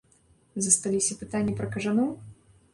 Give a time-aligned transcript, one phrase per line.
[0.67, 2.11] Засталіся пытанні пра кажаноў?